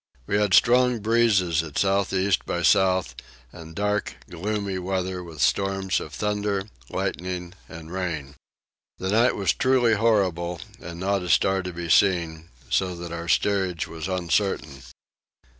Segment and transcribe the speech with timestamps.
[0.25, 3.13] We had strong breezes at south east by south
[3.51, 8.33] and dark gloomy weather with storms of thunder, lightning, and rain.
[8.97, 13.27] The night was truly horrible, and not a star to be seen; so that our
[13.27, 14.81] steerage was uncertain.